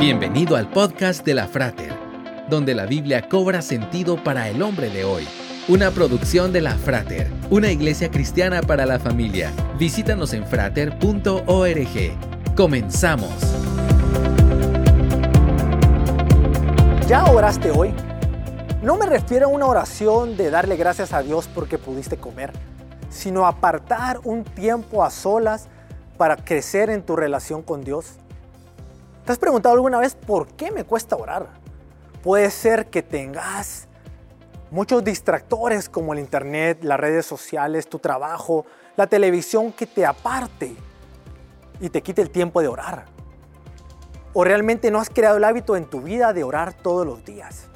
Bienvenido 0.00 0.56
al 0.56 0.70
podcast 0.70 1.26
de 1.26 1.34
la 1.34 1.46
Frater, 1.46 1.92
donde 2.48 2.74
la 2.74 2.86
Biblia 2.86 3.28
cobra 3.28 3.60
sentido 3.60 4.16
para 4.24 4.48
el 4.48 4.62
hombre 4.62 4.88
de 4.88 5.04
hoy. 5.04 5.28
Una 5.68 5.90
producción 5.90 6.54
de 6.54 6.62
la 6.62 6.74
Frater, 6.74 7.30
una 7.50 7.70
iglesia 7.70 8.10
cristiana 8.10 8.62
para 8.62 8.86
la 8.86 8.98
familia. 8.98 9.52
Visítanos 9.78 10.32
en 10.32 10.46
frater.org. 10.46 11.36
Comenzamos. 12.56 13.30
¿Ya 17.06 17.26
oraste 17.26 17.70
hoy? 17.70 17.92
No 18.82 18.96
me 18.96 19.04
refiero 19.04 19.48
a 19.48 19.50
una 19.50 19.66
oración 19.66 20.34
de 20.38 20.48
darle 20.48 20.76
gracias 20.76 21.12
a 21.12 21.20
Dios 21.20 21.46
porque 21.54 21.76
pudiste 21.76 22.16
comer, 22.16 22.52
sino 23.10 23.46
apartar 23.46 24.18
un 24.24 24.44
tiempo 24.44 25.04
a 25.04 25.10
solas 25.10 25.68
para 26.16 26.36
crecer 26.36 26.88
en 26.88 27.02
tu 27.02 27.16
relación 27.16 27.60
con 27.60 27.84
Dios. 27.84 28.14
¿Te 29.30 29.34
has 29.34 29.38
preguntado 29.38 29.76
alguna 29.76 30.00
vez 30.00 30.16
por 30.16 30.48
qué 30.48 30.72
me 30.72 30.82
cuesta 30.82 31.14
orar? 31.14 31.50
Puede 32.20 32.50
ser 32.50 32.86
que 32.86 33.00
tengas 33.00 33.86
muchos 34.72 35.04
distractores 35.04 35.88
como 35.88 36.14
el 36.14 36.18
internet, 36.18 36.82
las 36.82 36.98
redes 36.98 37.26
sociales, 37.26 37.88
tu 37.88 38.00
trabajo, 38.00 38.66
la 38.96 39.06
televisión 39.06 39.70
que 39.72 39.86
te 39.86 40.04
aparte 40.04 40.74
y 41.80 41.90
te 41.90 42.02
quite 42.02 42.22
el 42.22 42.30
tiempo 42.30 42.60
de 42.60 42.66
orar. 42.66 43.04
O 44.32 44.42
realmente 44.42 44.90
no 44.90 44.98
has 44.98 45.08
creado 45.08 45.36
el 45.36 45.44
hábito 45.44 45.76
en 45.76 45.84
tu 45.84 46.00
vida 46.00 46.32
de 46.32 46.42
orar 46.42 46.72
todos 46.72 47.06
los 47.06 47.24
días. 47.24 47.68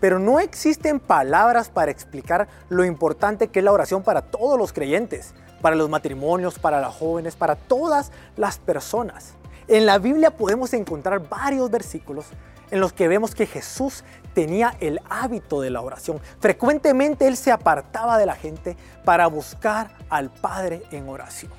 Pero 0.00 0.18
no 0.18 0.38
existen 0.38 1.00
palabras 1.00 1.70
para 1.70 1.90
explicar 1.90 2.46
lo 2.68 2.84
importante 2.84 3.48
que 3.48 3.60
es 3.60 3.64
la 3.64 3.72
oración 3.72 4.02
para 4.02 4.20
todos 4.20 4.58
los 4.58 4.74
creyentes, 4.74 5.32
para 5.62 5.76
los 5.76 5.88
matrimonios, 5.88 6.58
para 6.58 6.82
los 6.82 6.94
jóvenes, 6.94 7.36
para 7.36 7.56
todas 7.56 8.12
las 8.36 8.58
personas. 8.58 9.38
En 9.68 9.84
la 9.84 9.98
Biblia 9.98 10.30
podemos 10.30 10.72
encontrar 10.72 11.28
varios 11.28 11.70
versículos 11.70 12.24
en 12.70 12.80
los 12.80 12.94
que 12.94 13.06
vemos 13.06 13.34
que 13.34 13.46
Jesús 13.46 14.02
tenía 14.32 14.74
el 14.80 14.98
hábito 15.10 15.60
de 15.60 15.68
la 15.68 15.82
oración. 15.82 16.20
Frecuentemente 16.40 17.26
Él 17.28 17.36
se 17.36 17.52
apartaba 17.52 18.16
de 18.16 18.24
la 18.24 18.34
gente 18.34 18.78
para 19.04 19.26
buscar 19.26 19.90
al 20.08 20.30
Padre 20.30 20.82
en 20.90 21.06
oración. 21.08 21.52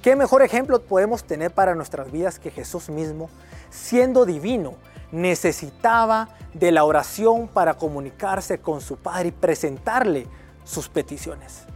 ¿Qué 0.00 0.16
mejor 0.16 0.40
ejemplo 0.40 0.80
podemos 0.80 1.24
tener 1.24 1.50
para 1.50 1.74
nuestras 1.74 2.10
vidas 2.10 2.38
que 2.38 2.50
Jesús 2.50 2.88
mismo, 2.88 3.28
siendo 3.68 4.24
divino, 4.24 4.76
necesitaba 5.12 6.30
de 6.54 6.72
la 6.72 6.84
oración 6.84 7.46
para 7.48 7.74
comunicarse 7.74 8.58
con 8.58 8.80
su 8.80 8.96
Padre 8.96 9.28
y 9.28 9.32
presentarle 9.32 10.26
sus 10.64 10.88
peticiones? 10.88 11.66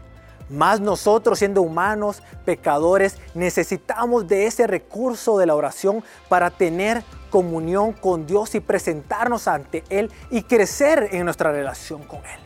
Más 0.51 0.81
nosotros 0.81 1.39
siendo 1.39 1.63
humanos, 1.63 2.23
pecadores, 2.45 3.17
necesitamos 3.35 4.27
de 4.27 4.47
ese 4.47 4.67
recurso 4.67 5.39
de 5.39 5.47
la 5.47 5.55
oración 5.55 6.03
para 6.29 6.51
tener 6.51 7.05
comunión 7.31 7.93
con 7.93 8.27
Dios 8.27 8.57
y 8.57 8.61
presentarnos 8.61 9.47
ante 9.47 9.85
Él 9.89 10.11
y 10.29 10.43
crecer 10.43 11.11
en 11.13 11.25
nuestra 11.25 11.53
relación 11.53 12.03
con 12.03 12.19
Él. 12.19 12.41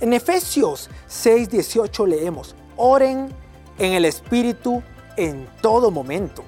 En 0.00 0.12
Efesios 0.12 0.88
6:18 1.08 2.06
leemos, 2.06 2.54
oren 2.76 3.34
en 3.78 3.92
el 3.92 4.04
Espíritu 4.04 4.80
en 5.16 5.48
todo 5.60 5.90
momento. 5.90 6.44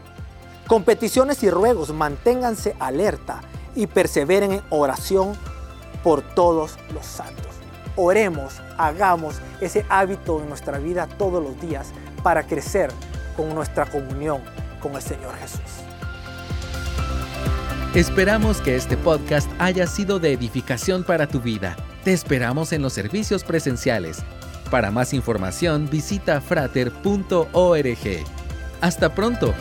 Con 0.69 0.85
peticiones 0.85 1.43
y 1.43 1.51
ruegos 1.51 1.93
manténganse 1.93 2.77
alerta 2.79 3.41
y 3.75 3.89
perseveren 3.89 4.53
en 4.53 4.63
oración 4.71 5.37
por 6.05 6.23
todos 6.23 6.79
los 6.95 7.05
santos 7.05 7.58
oremos, 7.99 8.63
hagamos 8.79 9.41
ese 9.61 9.85
hábito 9.89 10.41
en 10.41 10.49
nuestra 10.49 10.79
vida 10.79 11.09
todos 11.19 11.43
los 11.43 11.61
días 11.61 11.93
para 12.23 12.45
crecer 12.45 12.91
con 13.37 13.55
nuestra 13.55 13.87
comunión 13.87 14.41
con 14.81 14.95
el 14.95 15.03
Señor 15.03 15.35
Jesús. 15.37 15.61
Esperamos 17.95 18.61
que 18.61 18.77
este 18.77 18.97
podcast 18.97 19.51
haya 19.59 19.87
sido 19.87 20.21
de 20.21 20.33
edificación 20.33 21.03
para 21.03 21.27
tu 21.27 21.41
vida. 21.41 21.77
Te 22.05 22.13
esperamos 22.13 22.73
en 22.73 22.83
los 22.83 22.93
servicios 22.93 23.43
presenciales. 23.43 24.23
Para 24.71 24.91
más 24.91 25.13
información 25.13 25.89
visita 25.91 26.41
frater.org. 26.41 27.47
Hasta 28.81 29.15
pronto. 29.15 29.55